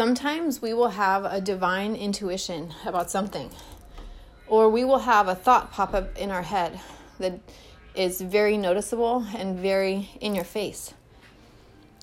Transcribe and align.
Sometimes 0.00 0.62
we 0.62 0.72
will 0.72 0.88
have 0.88 1.26
a 1.26 1.42
divine 1.42 1.94
intuition 1.94 2.72
about 2.86 3.10
something, 3.10 3.50
or 4.48 4.70
we 4.70 4.82
will 4.82 5.00
have 5.00 5.28
a 5.28 5.34
thought 5.34 5.72
pop 5.72 5.92
up 5.92 6.16
in 6.16 6.30
our 6.30 6.40
head 6.40 6.80
that 7.18 7.38
is 7.94 8.22
very 8.22 8.56
noticeable 8.56 9.26
and 9.36 9.58
very 9.58 10.08
in 10.22 10.34
your 10.34 10.44
face. 10.44 10.94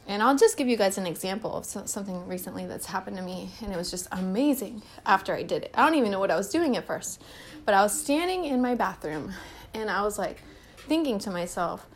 And 0.06 0.22
I'll 0.22 0.38
just 0.38 0.58
give 0.58 0.68
you 0.68 0.78
guys 0.78 1.00
an 1.00 1.08
example 1.08 1.56
of 1.56 1.66
something 1.66 2.28
recently 2.28 2.68
that's 2.68 2.86
happened 2.86 3.18
to 3.18 3.24
me, 3.24 3.50
and 3.62 3.74
it 3.74 3.78
was 3.78 3.90
just 3.90 4.08
amazing 4.12 4.84
after 5.04 5.34
I 5.34 5.42
did 5.42 5.64
it. 5.64 5.72
I 5.74 5.84
don't 5.84 5.98
even 5.98 6.12
know 6.12 6.20
what 6.20 6.30
I 6.30 6.38
was 6.38 6.52
doing 6.52 6.78
at 6.78 6.86
first, 6.86 7.20
but 7.66 7.74
I 7.74 7.82
was 7.82 8.00
standing 8.00 8.46
in 8.46 8.62
my 8.62 8.76
bathroom 8.76 9.34
and 9.74 9.90
I 9.90 10.04
was 10.04 10.20
like 10.20 10.44
thinking 10.88 11.18
to 11.18 11.32
myself, 11.32 11.88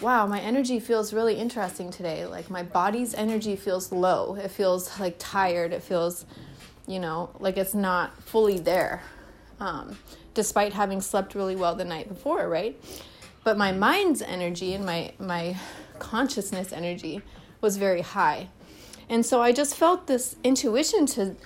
wow, 0.00 0.26
my 0.26 0.40
energy 0.40 0.80
feels 0.80 1.12
really 1.12 1.34
interesting 1.34 1.90
today. 1.90 2.26
Like 2.26 2.50
my 2.50 2.62
body's 2.62 3.14
energy 3.14 3.56
feels 3.56 3.92
low. 3.92 4.36
It 4.36 4.50
feels 4.50 4.98
like 4.98 5.16
tired. 5.18 5.72
It 5.72 5.82
feels, 5.82 6.26
you 6.86 6.98
know, 6.98 7.30
like 7.38 7.56
it's 7.56 7.74
not 7.74 8.20
fully 8.22 8.58
there, 8.58 9.02
um, 9.60 9.98
despite 10.34 10.72
having 10.72 11.00
slept 11.00 11.34
really 11.34 11.56
well 11.56 11.74
the 11.74 11.84
night 11.84 12.08
before, 12.08 12.48
right? 12.48 12.80
But 13.44 13.58
my 13.58 13.72
mind's 13.72 14.22
energy 14.22 14.74
and 14.74 14.84
my 14.84 15.12
my 15.18 15.56
consciousness 15.98 16.72
energy 16.72 17.22
was 17.60 17.76
very 17.76 18.02
high. 18.02 18.48
And 19.08 19.26
so 19.26 19.42
I 19.42 19.52
just 19.52 19.76
felt 19.76 20.06
this 20.06 20.36
intuition 20.42 21.06
to 21.06 21.36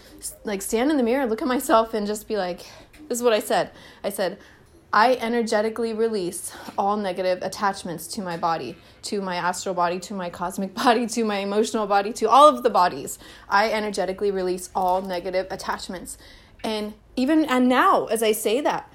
like 0.44 0.62
stand 0.62 0.90
in 0.90 0.96
the 0.96 1.02
mirror, 1.02 1.26
look 1.26 1.42
at 1.42 1.48
myself, 1.48 1.94
and 1.94 2.06
just 2.06 2.28
be 2.28 2.36
like, 2.36 2.60
this 3.08 3.18
is 3.18 3.22
what 3.22 3.32
I 3.32 3.40
said. 3.40 3.70
I 4.04 4.10
said, 4.10 4.38
I 4.92 5.14
energetically 5.16 5.92
release 5.92 6.52
all 6.78 6.96
negative 6.96 7.42
attachments 7.42 8.06
to 8.08 8.22
my 8.22 8.36
body, 8.36 8.76
to 9.02 9.20
my 9.20 9.36
astral 9.36 9.74
body, 9.74 9.98
to 10.00 10.14
my 10.14 10.30
cosmic 10.30 10.74
body, 10.84 11.06
to 11.08 11.24
my 11.24 11.38
emotional 11.38 11.86
body, 11.86 12.12
to 12.14 12.28
all 12.28 12.48
of 12.48 12.62
the 12.62 12.70
bodies. 12.70 13.18
I 13.48 13.70
energetically 13.70 14.30
release 14.30 14.70
all 14.74 15.02
negative 15.02 15.46
attachments. 15.50 16.18
And 16.62 16.94
even 17.16 17.44
and 17.44 17.68
now 17.68 18.06
as 18.06 18.22
I 18.22 18.32
say 18.32 18.60
that, 18.60 18.92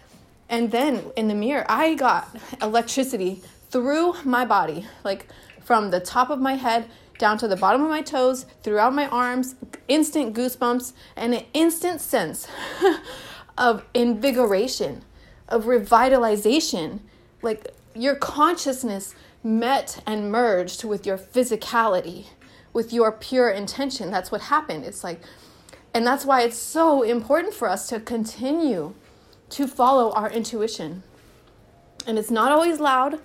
and 0.49 0.71
then 0.71 1.11
in 1.15 1.27
the 1.27 1.35
mirror, 1.35 1.65
I 1.69 1.93
got 1.93 2.35
electricity 2.61 3.41
through 3.69 4.15
my 4.25 4.43
body, 4.43 4.85
like 5.03 5.27
from 5.61 5.91
the 5.91 5.99
top 5.99 6.29
of 6.29 6.39
my 6.39 6.55
head 6.55 6.89
down 7.17 7.37
to 7.37 7.47
the 7.47 7.55
bottom 7.55 7.83
of 7.83 7.89
my 7.89 8.01
toes, 8.01 8.45
throughout 8.63 8.93
my 8.93 9.07
arms, 9.07 9.55
instant 9.87 10.35
goosebumps, 10.35 10.93
and 11.15 11.35
an 11.35 11.45
instant 11.53 12.01
sense 12.01 12.47
of 13.57 13.85
invigoration 13.93 15.03
of 15.51 15.65
revitalization. 15.65 16.99
Like 17.41 17.67
your 17.93 18.15
consciousness 18.15 19.13
met 19.43 20.01
and 20.05 20.31
merged 20.31 20.83
with 20.83 21.05
your 21.05 21.17
physicality, 21.17 22.25
with 22.73 22.93
your 22.93 23.11
pure 23.11 23.49
intention. 23.49 24.11
That's 24.11 24.31
what 24.31 24.41
happened. 24.41 24.85
It's 24.85 25.03
like, 25.03 25.21
and 25.93 26.05
that's 26.07 26.25
why 26.25 26.41
it's 26.41 26.57
so 26.57 27.03
important 27.03 27.53
for 27.53 27.67
us 27.67 27.87
to 27.89 27.99
continue 27.99 28.93
to 29.49 29.67
follow 29.67 30.11
our 30.13 30.31
intuition. 30.31 31.03
And 32.07 32.17
it's 32.17 32.31
not 32.31 32.51
always 32.51 32.79
loud, 32.79 33.19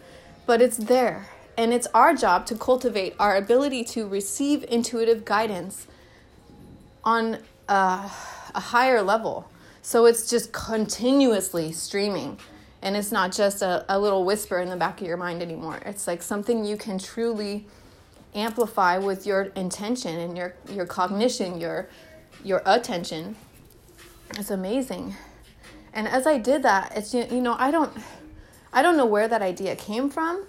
but 0.46 0.60
it's 0.60 0.76
there. 0.76 1.28
And 1.56 1.72
it's 1.72 1.86
our 1.94 2.14
job 2.14 2.44
to 2.46 2.54
cultivate 2.56 3.14
our 3.18 3.36
ability 3.36 3.84
to 3.84 4.06
receive 4.06 4.64
intuitive 4.68 5.24
guidance 5.24 5.86
on 7.04 7.38
a, 7.68 8.10
a 8.54 8.60
higher 8.60 9.00
level 9.00 9.48
so 9.86 10.04
it's 10.06 10.28
just 10.28 10.50
continuously 10.50 11.70
streaming. 11.70 12.36
And 12.82 12.96
it's 12.96 13.12
not 13.12 13.30
just 13.30 13.62
a, 13.62 13.84
a 13.88 13.96
little 13.96 14.24
whisper 14.24 14.58
in 14.58 14.68
the 14.68 14.74
back 14.74 15.00
of 15.00 15.06
your 15.06 15.16
mind 15.16 15.42
anymore. 15.42 15.78
It's 15.86 16.08
like 16.08 16.22
something 16.22 16.64
you 16.64 16.76
can 16.76 16.98
truly 16.98 17.68
amplify 18.34 18.98
with 18.98 19.28
your 19.28 19.42
intention 19.54 20.18
and 20.18 20.36
your, 20.36 20.56
your 20.68 20.86
cognition, 20.86 21.60
your, 21.60 21.88
your 22.42 22.62
attention. 22.66 23.36
It's 24.36 24.50
amazing. 24.50 25.14
And 25.92 26.08
as 26.08 26.26
I 26.26 26.38
did 26.38 26.64
that, 26.64 26.92
it's 26.96 27.14
you 27.14 27.40
know, 27.40 27.54
I 27.56 27.70
don't 27.70 27.96
I 28.72 28.82
don't 28.82 28.96
know 28.96 29.06
where 29.06 29.28
that 29.28 29.40
idea 29.40 29.76
came 29.76 30.10
from. 30.10 30.46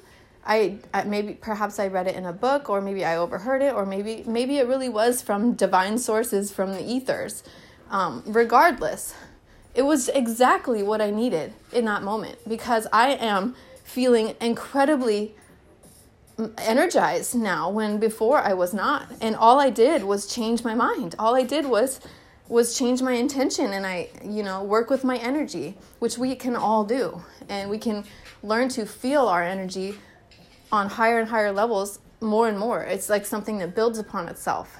I, 0.48 0.80
I, 0.96 1.04
maybe 1.04 1.34
perhaps 1.34 1.78
I 1.78 1.90
read 1.90 2.08
it 2.08 2.16
in 2.16 2.26
a 2.26 2.34
book 2.34 2.72
or 2.72 2.82
maybe 2.82 3.06
I 3.06 3.18
overheard 3.18 3.62
it 3.62 3.76
or 3.76 3.86
maybe 3.86 4.24
maybe 4.26 4.58
it 4.58 4.66
really 4.66 4.90
was 4.90 5.22
from 5.22 5.54
divine 5.54 6.00
sources 6.00 6.52
from 6.52 6.72
the 6.72 6.84
ethers. 6.84 7.44
Um, 7.90 8.24
regardless, 8.26 9.14
it 9.74 9.84
was 9.84 10.10
exactly 10.10 10.84
what 10.84 11.02
I 11.02 11.12
needed 11.12 11.54
in 11.72 11.86
that 11.86 12.04
moment 12.04 12.40
because 12.48 12.88
I 12.92 13.10
am 13.10 13.56
feeling 13.84 14.36
incredibly 14.42 15.36
energized 16.58 17.36
now 17.36 17.70
when 17.70 17.98
before 18.00 18.40
I 18.40 18.54
was 18.54 18.74
not. 18.74 19.08
And 19.22 19.36
all 19.36 19.60
I 19.60 19.70
did 19.70 20.04
was 20.04 20.28
change 20.28 20.64
my 20.64 20.76
mind. 20.76 21.16
All 21.18 21.36
I 21.36 21.44
did 21.44 21.66
was 21.66 22.00
was 22.50 22.78
change 22.78 23.02
my 23.02 23.14
intention 23.14 23.74
and 23.74 23.86
I, 23.86 24.10
you 24.24 24.42
know, 24.42 24.64
work 24.64 24.90
with 24.90 25.04
my 25.04 25.18
energy, 25.18 25.78
which 26.00 26.18
we 26.18 26.36
can 26.36 26.56
all 26.56 26.86
do. 26.86 27.22
And 27.50 27.70
we 27.70 27.78
can 27.78 28.06
learn 28.42 28.70
to 28.70 28.86
feel 28.86 29.28
our 29.28 29.44
energy 29.44 29.96
on 30.72 30.88
higher 30.90 31.20
and 31.20 31.30
higher 31.30 31.52
levels 31.52 32.00
more 32.22 32.48
and 32.48 32.58
more. 32.58 32.84
It's 32.84 33.10
like 33.10 33.26
something 33.26 33.58
that 33.60 33.76
builds 33.76 34.00
upon 34.00 34.28
itself. 34.28 34.80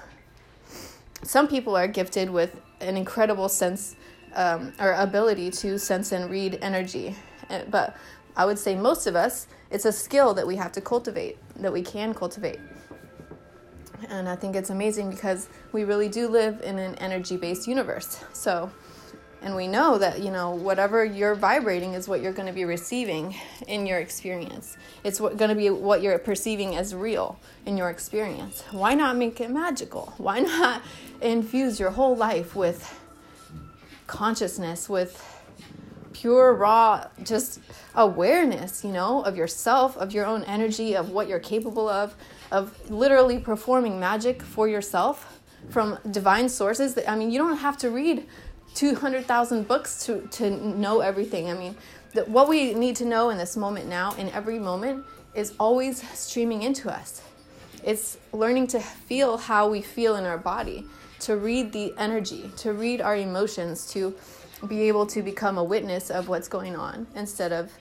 Some 1.22 1.48
people 1.48 1.76
are 1.76 1.88
gifted 1.88 2.30
with 2.30 2.58
an 2.80 2.96
incredible 2.96 3.48
sense 3.48 3.96
um, 4.34 4.72
our 4.78 4.94
ability 4.94 5.50
to 5.50 5.78
sense 5.78 6.12
and 6.12 6.30
read 6.30 6.58
energy. 6.62 7.14
Uh, 7.50 7.62
but 7.70 7.96
I 8.36 8.44
would 8.44 8.58
say 8.58 8.74
most 8.76 9.06
of 9.06 9.16
us, 9.16 9.46
it's 9.70 9.84
a 9.84 9.92
skill 9.92 10.34
that 10.34 10.46
we 10.46 10.56
have 10.56 10.72
to 10.72 10.80
cultivate, 10.80 11.38
that 11.56 11.72
we 11.72 11.82
can 11.82 12.14
cultivate. 12.14 12.60
And 14.08 14.28
I 14.28 14.36
think 14.36 14.54
it's 14.54 14.70
amazing 14.70 15.10
because 15.10 15.48
we 15.72 15.84
really 15.84 16.08
do 16.08 16.28
live 16.28 16.60
in 16.62 16.78
an 16.78 16.94
energy 16.96 17.36
based 17.36 17.66
universe. 17.66 18.24
So, 18.32 18.70
and 19.40 19.54
we 19.54 19.68
know 19.68 19.98
that, 19.98 20.20
you 20.20 20.30
know, 20.30 20.50
whatever 20.50 21.04
you're 21.04 21.36
vibrating 21.36 21.94
is 21.94 22.08
what 22.08 22.20
you're 22.20 22.32
going 22.32 22.48
to 22.48 22.52
be 22.52 22.64
receiving 22.64 23.36
in 23.68 23.86
your 23.86 23.98
experience. 23.98 24.76
It's 25.04 25.20
going 25.20 25.38
to 25.38 25.54
be 25.54 25.70
what 25.70 26.02
you're 26.02 26.18
perceiving 26.18 26.74
as 26.74 26.94
real 26.94 27.38
in 27.64 27.76
your 27.76 27.88
experience. 27.88 28.64
Why 28.72 28.94
not 28.94 29.16
make 29.16 29.40
it 29.40 29.50
magical? 29.50 30.12
Why 30.18 30.40
not 30.40 30.82
infuse 31.20 31.78
your 31.78 31.90
whole 31.90 32.16
life 32.16 32.56
with 32.56 32.98
consciousness, 34.08 34.88
with 34.88 35.24
pure, 36.12 36.52
raw, 36.54 37.06
just 37.22 37.60
awareness, 37.94 38.84
you 38.84 38.90
know, 38.90 39.22
of 39.22 39.36
yourself, 39.36 39.96
of 39.96 40.12
your 40.12 40.26
own 40.26 40.42
energy, 40.44 40.96
of 40.96 41.10
what 41.10 41.28
you're 41.28 41.38
capable 41.38 41.88
of, 41.88 42.16
of 42.50 42.90
literally 42.90 43.38
performing 43.38 44.00
magic 44.00 44.42
for 44.42 44.66
yourself 44.66 45.40
from 45.70 45.98
divine 46.10 46.48
sources. 46.48 46.98
I 47.06 47.14
mean, 47.14 47.30
you 47.30 47.38
don't 47.38 47.58
have 47.58 47.76
to 47.78 47.90
read 47.90 48.26
200,000 48.78 49.66
books 49.66 50.06
to, 50.06 50.20
to 50.28 50.50
know 50.50 51.00
everything. 51.00 51.50
I 51.50 51.54
mean, 51.54 51.74
the, 52.14 52.22
what 52.26 52.48
we 52.48 52.74
need 52.74 52.94
to 52.96 53.04
know 53.04 53.30
in 53.30 53.36
this 53.36 53.56
moment 53.56 53.88
now, 53.88 54.14
in 54.14 54.28
every 54.30 54.60
moment, 54.60 55.04
is 55.34 55.52
always 55.58 56.08
streaming 56.16 56.62
into 56.62 56.88
us. 56.88 57.20
It's 57.82 58.18
learning 58.32 58.68
to 58.68 58.78
feel 58.78 59.36
how 59.36 59.68
we 59.68 59.82
feel 59.82 60.14
in 60.14 60.24
our 60.24 60.38
body 60.38 60.84
to 61.20 61.36
read 61.36 61.72
the 61.72 61.92
energy, 61.98 62.52
to 62.58 62.72
read 62.72 63.00
our 63.00 63.16
emotions, 63.16 63.90
to 63.94 64.14
be 64.68 64.82
able 64.82 65.06
to 65.06 65.22
become 65.22 65.58
a 65.58 65.64
witness 65.64 66.08
of 66.08 66.28
what's 66.28 66.46
going 66.46 66.76
on 66.76 67.08
instead 67.16 67.52
of, 67.52 67.72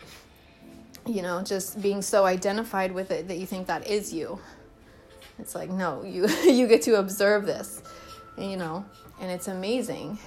you 1.05 1.21
know, 1.21 1.43
just 1.43 1.79
being 1.79 2.01
so 2.01 2.25
identified 2.25 2.91
with 2.91 3.11
it 3.11 3.27
that 3.27 3.37
you 3.37 3.45
think 3.45 3.67
that 3.67 3.85
is 3.85 4.11
you. 4.11 4.39
It's 5.37 5.53
like, 5.53 5.69
no, 5.69 6.03
you, 6.03 6.27
you 6.43 6.65
get 6.65 6.81
to 6.83 6.95
observe 6.95 7.45
this, 7.45 7.83
you 8.35 8.57
know, 8.57 8.83
and 9.21 9.29
it's 9.29 9.47
amazing. 9.47 10.17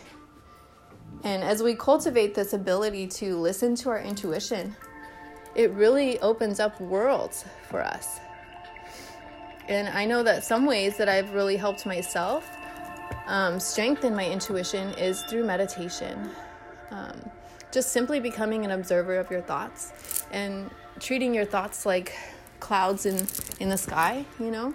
And 1.24 1.42
as 1.42 1.62
we 1.62 1.74
cultivate 1.74 2.34
this 2.34 2.52
ability 2.52 3.06
to 3.08 3.36
listen 3.36 3.74
to 3.76 3.90
our 3.90 4.00
intuition, 4.00 4.74
it 5.54 5.70
really 5.72 6.18
opens 6.20 6.60
up 6.60 6.80
worlds 6.80 7.44
for 7.68 7.82
us. 7.82 8.20
And 9.68 9.88
I 9.88 10.04
know 10.04 10.22
that 10.22 10.44
some 10.44 10.66
ways 10.66 10.96
that 10.96 11.08
I've 11.08 11.32
really 11.32 11.56
helped 11.56 11.86
myself 11.86 12.48
um, 13.26 13.60
strengthen 13.60 14.14
my 14.14 14.28
intuition 14.28 14.92
is 14.94 15.22
through 15.22 15.44
meditation. 15.44 16.30
Um, 16.90 17.20
just 17.70 17.92
simply 17.92 18.18
becoming 18.18 18.64
an 18.64 18.72
observer 18.72 19.16
of 19.18 19.30
your 19.30 19.42
thoughts 19.42 20.24
and 20.32 20.70
treating 20.98 21.32
your 21.34 21.44
thoughts 21.44 21.86
like 21.86 22.14
clouds 22.58 23.06
in, 23.06 23.26
in 23.60 23.68
the 23.68 23.78
sky, 23.78 24.24
you 24.40 24.50
know, 24.50 24.74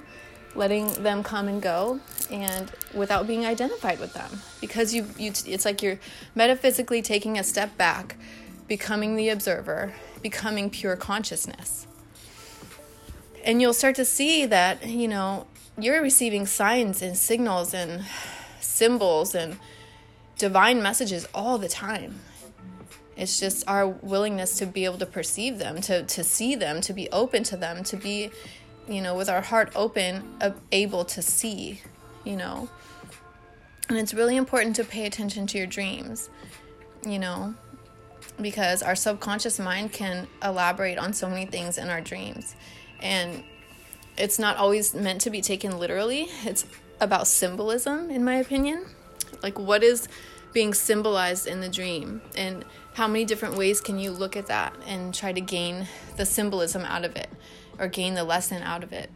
letting 0.55 0.87
them 1.03 1.23
come 1.23 1.47
and 1.47 1.61
go 1.61 1.99
and 2.31 2.71
without 2.93 3.27
being 3.27 3.45
identified 3.45 3.99
with 3.99 4.13
them 4.13 4.29
because 4.61 4.93
you, 4.93 5.07
you 5.17 5.31
it's 5.45 5.65
like 5.65 5.81
you're 5.81 5.99
metaphysically 6.33 7.01
taking 7.01 7.37
a 7.37 7.43
step 7.43 7.77
back 7.77 8.15
becoming 8.67 9.15
the 9.15 9.29
observer 9.29 9.93
becoming 10.21 10.69
pure 10.69 10.95
consciousness 10.95 11.85
and 13.43 13.61
you'll 13.61 13.73
start 13.73 13.95
to 13.95 14.05
see 14.05 14.45
that 14.45 14.85
you 14.87 15.07
know 15.07 15.45
you're 15.77 16.01
receiving 16.01 16.45
signs 16.45 17.01
and 17.01 17.17
signals 17.17 17.73
and 17.73 18.05
symbols 18.61 19.35
and 19.35 19.57
divine 20.37 20.81
messages 20.81 21.27
all 21.33 21.57
the 21.57 21.69
time. 21.69 22.19
It's 23.17 23.39
just 23.39 23.67
our 23.67 23.87
willingness 23.87 24.57
to 24.57 24.65
be 24.65 24.83
able 24.85 24.97
to 24.97 25.05
perceive 25.05 25.57
them, 25.57 25.79
to, 25.81 26.03
to 26.03 26.23
see 26.23 26.55
them, 26.55 26.81
to 26.81 26.93
be 26.93 27.09
open 27.11 27.43
to 27.45 27.57
them, 27.57 27.83
to 27.85 27.95
be, 27.95 28.29
you 28.87 29.01
know, 29.01 29.15
with 29.15 29.29
our 29.29 29.41
heart 29.41 29.71
open, 29.75 30.35
uh, 30.41 30.51
able 30.71 31.05
to 31.05 31.21
see, 31.21 31.81
you 32.23 32.35
know. 32.35 32.69
And 33.89 33.97
it's 33.97 34.13
really 34.13 34.35
important 34.35 34.75
to 34.77 34.83
pay 34.83 35.05
attention 35.05 35.47
to 35.47 35.57
your 35.57 35.67
dreams, 35.67 36.29
you 37.05 37.19
know, 37.19 37.53
because 38.41 38.81
our 38.81 38.95
subconscious 38.95 39.59
mind 39.59 39.91
can 39.91 40.27
elaborate 40.43 40.97
on 40.97 41.13
so 41.13 41.29
many 41.29 41.45
things 41.45 41.77
in 41.77 41.89
our 41.89 42.01
dreams. 42.01 42.55
And 42.99 43.43
it's 44.17 44.39
not 44.39 44.57
always 44.57 44.95
meant 44.95 45.21
to 45.21 45.29
be 45.29 45.41
taken 45.41 45.77
literally, 45.77 46.27
it's 46.43 46.65
about 46.99 47.27
symbolism, 47.27 48.09
in 48.09 48.23
my 48.23 48.35
opinion. 48.35 48.85
Like, 49.43 49.59
what 49.59 49.83
is 49.83 50.07
being 50.53 50.73
symbolized 50.73 51.47
in 51.47 51.59
the 51.59 51.69
dream? 51.69 52.21
And 52.35 52.63
how 52.93 53.07
many 53.07 53.25
different 53.25 53.57
ways 53.57 53.81
can 53.81 53.99
you 53.99 54.11
look 54.11 54.37
at 54.37 54.47
that 54.47 54.73
and 54.87 55.13
try 55.13 55.33
to 55.33 55.41
gain 55.41 55.87
the 56.15 56.25
symbolism 56.25 56.83
out 56.83 57.03
of 57.03 57.15
it, 57.15 57.29
or 57.79 57.87
gain 57.87 58.13
the 58.13 58.23
lesson 58.23 58.61
out 58.61 58.83
of 58.83 58.93
it, 58.93 59.09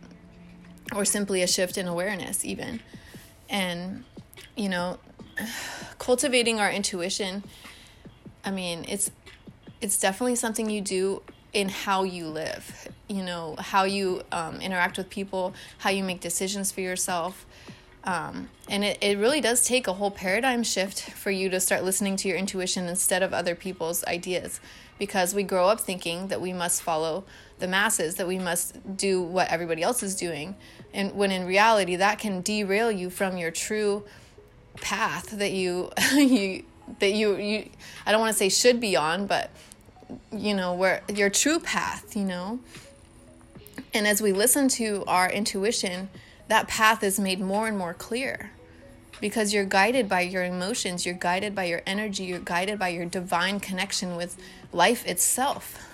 or 0.94 1.06
simply 1.06 1.42
a 1.42 1.48
shift 1.48 1.78
in 1.78 1.88
awareness, 1.88 2.44
even? 2.44 2.82
And, 3.50 4.04
you 4.56 4.70
know, 4.70 5.00
cultivating 5.98 6.60
our 6.60 6.72
intuition 6.72 7.44
I 8.44 8.52
mean, 8.52 8.86
it's 8.88 9.12
it's 9.82 10.00
definitely 10.00 10.36
something 10.36 10.70
you 10.70 10.82
do 10.82 11.22
in 11.54 11.70
how 11.70 12.04
you 12.04 12.28
live. 12.28 12.88
You 13.08 13.24
know, 13.24 13.56
how 13.58 13.84
you 13.84 14.22
um, 14.32 14.62
interact 14.62 14.98
with 14.98 15.10
people, 15.10 15.54
how 15.80 15.90
you 15.90 16.04
make 16.04 16.20
decisions 16.20 16.72
for 16.72 16.82
yourself. 16.82 17.46
Um, 18.04 18.50
and 18.70 18.84
it, 18.84 18.98
it 19.02 19.18
really 19.18 19.42
does 19.42 19.66
take 19.66 19.88
a 19.88 19.94
whole 19.94 20.12
paradigm 20.12 20.64
shift 20.64 21.02
for 21.12 21.32
you 21.32 21.50
to 21.50 21.60
start 21.60 21.84
listening 21.84 22.16
to 22.18 22.28
your 22.28 22.38
intuition 22.38 22.88
instead 22.88 23.22
of 23.22 23.34
other 23.34 23.56
people's 23.56 24.04
ideas 24.06 24.60
because 24.98 25.34
we 25.34 25.44
grow 25.44 25.68
up 25.68 25.80
thinking 25.80 26.28
that 26.28 26.42
we 26.42 26.54
must 26.54 26.82
follow 26.82 27.24
the 27.60 27.68
masses, 27.68 28.16
that 28.16 28.28
we 28.28 28.40
must 28.40 28.98
do 28.98 29.22
what 29.22 29.50
everybody 29.50 29.82
else 29.82 30.04
is 30.04 30.16
doing. 30.16 30.56
And 30.94 31.14
when 31.16 31.32
in 31.32 31.46
reality, 31.46 31.96
that 31.98 32.20
can 32.20 32.42
derail 32.42 32.92
you 32.92 33.10
from 33.10 33.38
your 33.38 33.52
true 33.52 34.06
path 34.82 35.32
that 35.32 35.52
you 35.52 35.90
you 36.14 36.64
that 37.00 37.12
you 37.12 37.36
you 37.38 37.70
I 38.06 38.12
don't 38.12 38.22
want 38.22 38.32
to 38.32 38.38
say 38.38 38.50
should 38.50 38.80
be 38.80 38.96
on, 38.96 39.28
but 39.28 39.50
you 40.32 40.54
know, 40.54 40.74
where 40.74 41.02
your 41.14 41.30
true 41.30 41.60
path, 41.60 42.16
you 42.16 42.26
know. 42.26 42.60
And 43.94 44.08
as 44.08 44.22
we 44.22 44.34
listen 44.34 44.68
to 44.70 45.04
our 45.08 45.30
intuition, 45.30 46.10
that 46.50 46.68
path 46.68 47.04
is 47.04 47.20
made 47.20 47.40
more 47.40 47.68
and 47.68 47.78
more 47.78 47.94
clear 47.94 48.52
because 49.22 49.54
you're 49.54 49.66
guided 49.66 50.10
by 50.10 50.22
your 50.22 50.44
emotions, 50.44 51.06
you're 51.06 51.16
guided 51.16 51.56
by 51.56 51.66
your 51.66 51.82
energy, 51.86 52.24
you're 52.24 52.40
guided 52.40 52.80
by 52.80 52.90
your 52.90 53.06
divine 53.06 53.60
connection 53.60 54.16
with 54.16 54.38
life 54.74 55.06
itself. 55.06 55.86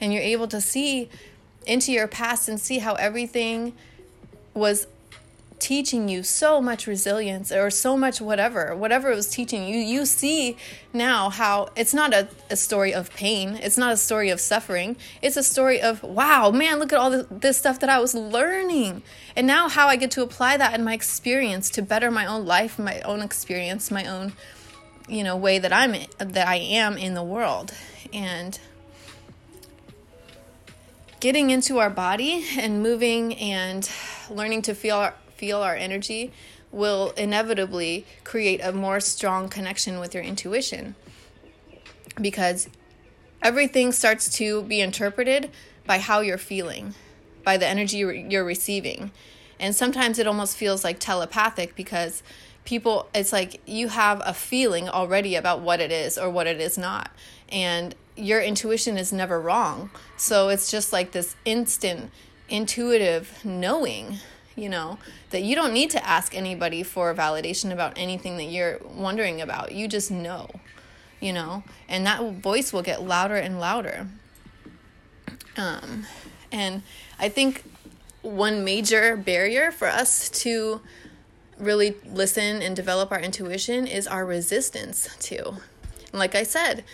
And 0.00 0.12
you're 0.12 0.22
able 0.22 0.48
to 0.48 0.60
see 0.60 1.08
into 1.66 1.92
your 1.92 2.08
past 2.08 2.48
and 2.48 2.60
see 2.60 2.78
how 2.78 2.94
everything 2.94 3.74
was 4.54 4.86
teaching 5.60 6.08
you 6.08 6.22
so 6.22 6.60
much 6.60 6.86
resilience 6.86 7.52
or 7.52 7.70
so 7.70 7.96
much 7.96 8.20
whatever, 8.20 8.74
whatever 8.74 9.12
it 9.12 9.14
was 9.14 9.28
teaching 9.28 9.68
you, 9.68 9.76
you 9.76 10.06
see 10.06 10.56
now 10.92 11.28
how 11.28 11.68
it's 11.76 11.94
not 11.94 12.12
a, 12.12 12.28
a 12.48 12.56
story 12.56 12.92
of 12.92 13.10
pain. 13.14 13.60
It's 13.62 13.78
not 13.78 13.92
a 13.92 13.96
story 13.96 14.30
of 14.30 14.40
suffering. 14.40 14.96
It's 15.22 15.36
a 15.36 15.42
story 15.42 15.80
of, 15.80 16.02
wow, 16.02 16.50
man, 16.50 16.78
look 16.78 16.92
at 16.92 16.98
all 16.98 17.10
this, 17.10 17.26
this 17.30 17.58
stuff 17.58 17.78
that 17.80 17.90
I 17.90 18.00
was 18.00 18.14
learning. 18.14 19.02
And 19.36 19.46
now 19.46 19.68
how 19.68 19.86
I 19.86 19.96
get 19.96 20.10
to 20.12 20.22
apply 20.22 20.56
that 20.56 20.74
in 20.74 20.82
my 20.82 20.94
experience 20.94 21.70
to 21.70 21.82
better 21.82 22.10
my 22.10 22.26
own 22.26 22.46
life, 22.46 22.78
my 22.78 23.00
own 23.02 23.20
experience, 23.20 23.90
my 23.90 24.06
own, 24.06 24.32
you 25.08 25.22
know, 25.22 25.36
way 25.36 25.58
that 25.58 25.72
I'm, 25.72 25.94
that 26.18 26.48
I 26.48 26.56
am 26.56 26.96
in 26.96 27.14
the 27.14 27.22
world. 27.22 27.74
And 28.12 28.58
getting 31.20 31.50
into 31.50 31.78
our 31.78 31.90
body 31.90 32.46
and 32.58 32.82
moving 32.82 33.34
and 33.36 33.88
learning 34.30 34.62
to 34.62 34.74
feel 34.74 35.12
feel 35.40 35.62
our 35.62 35.74
energy 35.74 36.30
will 36.70 37.12
inevitably 37.16 38.04
create 38.24 38.60
a 38.62 38.72
more 38.72 39.00
strong 39.00 39.48
connection 39.48 39.98
with 39.98 40.14
your 40.14 40.22
intuition 40.22 40.94
because 42.20 42.68
everything 43.42 43.90
starts 43.90 44.28
to 44.36 44.62
be 44.64 44.82
interpreted 44.82 45.50
by 45.86 45.96
how 45.98 46.20
you're 46.20 46.36
feeling, 46.36 46.94
by 47.42 47.56
the 47.56 47.66
energy 47.66 47.96
you're 47.96 48.44
receiving. 48.44 49.10
And 49.58 49.74
sometimes 49.74 50.18
it 50.18 50.26
almost 50.26 50.58
feels 50.58 50.84
like 50.84 50.98
telepathic 50.98 51.74
because 51.74 52.22
people, 52.66 53.08
it's 53.14 53.32
like 53.32 53.62
you 53.66 53.88
have 53.88 54.20
a 54.26 54.34
feeling 54.34 54.90
already 54.90 55.36
about 55.36 55.60
what 55.60 55.80
it 55.80 55.90
is 55.90 56.18
or 56.18 56.28
what 56.28 56.46
it 56.46 56.60
is 56.60 56.76
not. 56.76 57.10
And 57.48 57.94
your 58.14 58.42
intuition 58.42 58.98
is 58.98 59.10
never 59.10 59.40
wrong. 59.40 59.90
So 60.18 60.50
it's 60.50 60.70
just 60.70 60.92
like 60.92 61.12
this 61.12 61.34
instant 61.46 62.10
intuitive 62.50 63.42
knowing 63.42 64.18
you 64.56 64.68
know, 64.68 64.98
that 65.30 65.42
you 65.42 65.54
don't 65.54 65.72
need 65.72 65.90
to 65.90 66.06
ask 66.06 66.34
anybody 66.34 66.82
for 66.82 67.14
validation 67.14 67.72
about 67.72 67.94
anything 67.96 68.36
that 68.36 68.44
you're 68.44 68.78
wondering 68.94 69.40
about. 69.40 69.72
You 69.72 69.88
just 69.88 70.10
know, 70.10 70.50
you 71.20 71.32
know, 71.32 71.62
and 71.88 72.06
that 72.06 72.22
voice 72.34 72.72
will 72.72 72.82
get 72.82 73.02
louder 73.02 73.36
and 73.36 73.60
louder. 73.60 74.08
Um, 75.56 76.06
and 76.52 76.82
I 77.18 77.28
think 77.28 77.64
one 78.22 78.64
major 78.64 79.16
barrier 79.16 79.70
for 79.70 79.88
us 79.88 80.28
to 80.30 80.80
really 81.58 81.94
listen 82.06 82.62
and 82.62 82.74
develop 82.74 83.12
our 83.12 83.20
intuition 83.20 83.86
is 83.86 84.06
our 84.06 84.24
resistance 84.24 85.08
to. 85.20 85.56
Like 86.12 86.34
I 86.34 86.42
said, 86.42 86.84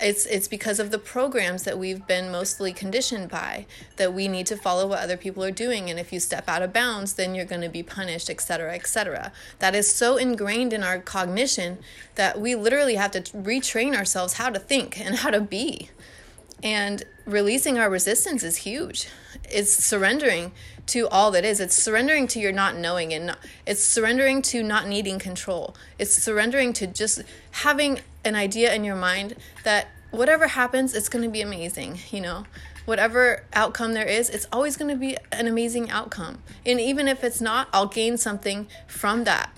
it's 0.00 0.26
it's 0.26 0.46
because 0.46 0.78
of 0.78 0.90
the 0.90 0.98
programs 0.98 1.64
that 1.64 1.78
we've 1.78 2.06
been 2.06 2.30
mostly 2.30 2.72
conditioned 2.72 3.28
by 3.28 3.66
that 3.96 4.14
we 4.14 4.28
need 4.28 4.46
to 4.46 4.56
follow 4.56 4.86
what 4.86 5.00
other 5.00 5.16
people 5.16 5.42
are 5.42 5.50
doing 5.50 5.90
and 5.90 5.98
if 5.98 6.12
you 6.12 6.20
step 6.20 6.48
out 6.48 6.62
of 6.62 6.72
bounds 6.72 7.14
then 7.14 7.34
you're 7.34 7.44
going 7.44 7.60
to 7.60 7.68
be 7.68 7.82
punished 7.82 8.30
etc 8.30 8.74
etc 8.74 9.32
that 9.58 9.74
is 9.74 9.92
so 9.92 10.16
ingrained 10.16 10.72
in 10.72 10.82
our 10.82 10.98
cognition 10.98 11.78
that 12.14 12.40
we 12.40 12.54
literally 12.54 12.94
have 12.94 13.10
to 13.10 13.20
retrain 13.32 13.96
ourselves 13.96 14.34
how 14.34 14.48
to 14.48 14.58
think 14.58 15.00
and 15.00 15.16
how 15.16 15.30
to 15.30 15.40
be 15.40 15.90
and 16.62 17.02
releasing 17.24 17.78
our 17.78 17.90
resistance 17.90 18.42
is 18.42 18.56
huge 18.58 19.08
it's 19.50 19.72
surrendering 19.72 20.52
to 20.86 21.08
all 21.08 21.30
that 21.32 21.44
is. 21.44 21.60
It's 21.60 21.80
surrendering 21.80 22.26
to 22.28 22.40
your 22.40 22.52
not 22.52 22.76
knowing 22.76 23.12
and 23.12 23.26
not, 23.26 23.38
it's 23.66 23.82
surrendering 23.82 24.42
to 24.42 24.62
not 24.62 24.86
needing 24.86 25.18
control. 25.18 25.74
It's 25.98 26.12
surrendering 26.12 26.72
to 26.74 26.86
just 26.86 27.22
having 27.50 28.00
an 28.24 28.34
idea 28.34 28.74
in 28.74 28.84
your 28.84 28.96
mind 28.96 29.34
that 29.64 29.88
whatever 30.10 30.48
happens, 30.48 30.94
it's 30.94 31.08
going 31.08 31.24
to 31.24 31.30
be 31.30 31.40
amazing, 31.40 31.98
you 32.10 32.20
know. 32.20 32.44
Whatever 32.84 33.44
outcome 33.52 33.92
there 33.92 34.06
is, 34.06 34.30
it's 34.30 34.46
always 34.50 34.78
going 34.78 34.90
to 34.90 34.96
be 34.96 35.16
an 35.30 35.46
amazing 35.46 35.90
outcome. 35.90 36.38
And 36.64 36.80
even 36.80 37.06
if 37.06 37.22
it's 37.22 37.40
not, 37.40 37.68
I'll 37.72 37.86
gain 37.86 38.16
something 38.16 38.66
from 38.86 39.24
that. 39.24 39.50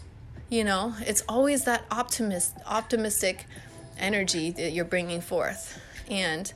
You 0.48 0.64
know, 0.64 0.96
it's 1.02 1.22
always 1.28 1.62
that 1.64 1.84
optimist 1.92 2.56
optimistic 2.66 3.46
energy 3.96 4.50
that 4.50 4.72
you're 4.72 4.84
bringing 4.84 5.20
forth. 5.20 5.80
And 6.10 6.52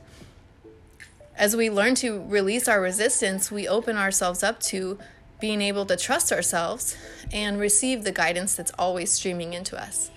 as 1.37 1.55
we 1.55 1.69
learn 1.69 1.95
to 1.95 2.23
release 2.27 2.67
our 2.67 2.81
resistance, 2.81 3.51
we 3.51 3.67
open 3.67 3.97
ourselves 3.97 4.43
up 4.43 4.59
to 4.61 4.97
being 5.39 5.61
able 5.61 5.85
to 5.85 5.97
trust 5.97 6.31
ourselves 6.31 6.95
and 7.31 7.59
receive 7.59 8.03
the 8.03 8.11
guidance 8.11 8.55
that's 8.55 8.71
always 8.79 9.11
streaming 9.11 9.53
into 9.53 9.79
us. 9.79 10.09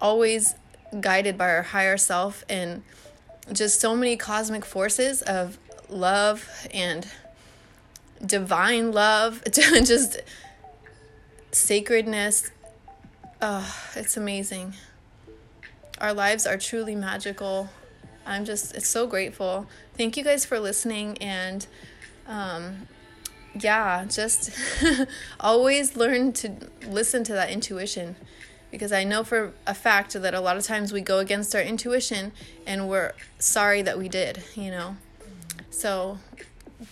Always 0.00 0.56
guided 1.00 1.38
by 1.38 1.48
our 1.48 1.62
higher 1.62 1.96
self 1.96 2.44
and 2.48 2.82
just 3.52 3.80
so 3.80 3.96
many 3.96 4.16
cosmic 4.16 4.64
forces 4.64 5.22
of 5.22 5.58
love 5.88 6.48
and 6.74 7.06
divine 8.24 8.92
love, 8.92 9.42
just 9.52 10.20
sacredness. 11.52 12.50
Oh, 13.40 13.74
it's 13.94 14.16
amazing. 14.16 14.74
Our 15.98 16.12
lives 16.12 16.46
are 16.46 16.56
truly 16.56 16.96
magical. 16.96 17.68
I'm 18.26 18.44
just 18.44 18.74
it's 18.74 18.88
so 18.88 19.06
grateful. 19.06 19.66
Thank 19.96 20.16
you 20.16 20.24
guys 20.24 20.44
for 20.44 20.58
listening 20.58 21.18
and 21.18 21.66
um, 22.26 22.88
yeah, 23.58 24.04
just 24.04 24.50
always 25.40 25.96
learn 25.96 26.32
to 26.34 26.54
listen 26.86 27.24
to 27.24 27.32
that 27.32 27.50
intuition 27.50 28.16
because 28.70 28.92
I 28.92 29.04
know 29.04 29.22
for 29.22 29.52
a 29.66 29.74
fact 29.74 30.14
that 30.14 30.34
a 30.34 30.40
lot 30.40 30.56
of 30.56 30.64
times 30.64 30.92
we 30.92 31.02
go 31.02 31.18
against 31.18 31.54
our 31.54 31.60
intuition 31.60 32.32
and 32.66 32.88
we're 32.88 33.12
sorry 33.38 33.82
that 33.82 33.98
we 33.98 34.08
did, 34.08 34.42
you 34.54 34.70
know. 34.70 34.96
So 35.70 36.18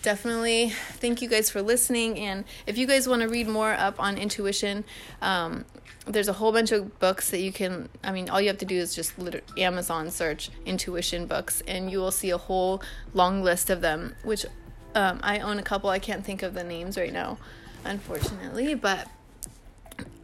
definitely 0.01 0.69
thank 0.69 1.21
you 1.21 1.27
guys 1.27 1.49
for 1.49 1.61
listening 1.61 2.17
and 2.17 2.45
if 2.65 2.77
you 2.77 2.87
guys 2.87 3.09
want 3.09 3.21
to 3.21 3.27
read 3.27 3.45
more 3.47 3.73
up 3.73 3.99
on 3.99 4.17
intuition 4.17 4.85
um, 5.21 5.65
there's 6.05 6.27
a 6.27 6.33
whole 6.33 6.51
bunch 6.51 6.71
of 6.71 6.99
books 6.99 7.29
that 7.29 7.39
you 7.39 7.51
can 7.51 7.87
i 8.03 8.11
mean 8.11 8.29
all 8.29 8.41
you 8.41 8.47
have 8.47 8.57
to 8.57 8.65
do 8.65 8.75
is 8.75 8.95
just 8.95 9.13
amazon 9.57 10.09
search 10.09 10.49
intuition 10.65 11.25
books 11.25 11.61
and 11.67 11.91
you 11.91 11.99
will 11.99 12.11
see 12.11 12.29
a 12.29 12.37
whole 12.37 12.81
long 13.13 13.43
list 13.43 13.69
of 13.69 13.81
them 13.81 14.15
which 14.23 14.45
um, 14.95 15.19
i 15.23 15.39
own 15.39 15.57
a 15.57 15.63
couple. 15.63 15.89
I 15.89 15.99
can't 15.99 16.25
think 16.25 16.43
of 16.43 16.53
the 16.53 16.63
names 16.63 16.97
right 16.97 17.13
now 17.13 17.37
unfortunately 17.85 18.75
but 18.75 19.07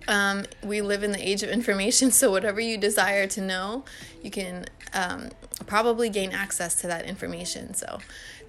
um, 0.10 0.46
we 0.64 0.80
live 0.82 1.04
in 1.04 1.12
the 1.12 1.28
age 1.28 1.44
of 1.44 1.50
information 1.50 2.12
so 2.20 2.32
whatever 2.32 2.60
you 2.60 2.78
desire 2.78 3.28
to 3.28 3.42
know 3.42 3.84
you 4.22 4.32
can 4.32 4.66
um, 4.94 5.30
probably 5.66 6.10
gain 6.10 6.32
access 6.32 6.76
to 6.82 6.88
that 6.88 7.06
information. 7.06 7.74
So 7.74 8.00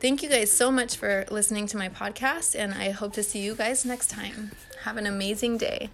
thank 0.01 0.23
you 0.23 0.29
guys 0.29 0.53
so 0.53 0.71
much 0.71 0.97
for 0.97 1.27
listening 1.31 1.67
to 1.69 1.77
my 1.77 1.89
podcast 1.89 2.55
and 2.59 2.75
i 2.75 2.91
hope 2.91 3.13
to 3.15 3.23
see 3.23 3.41
you 3.41 3.55
guys 3.55 3.85
next 3.85 4.09
time. 4.09 4.53
Have 4.85 4.97
an 4.97 5.07
amazing 5.07 5.59
day 5.59 5.91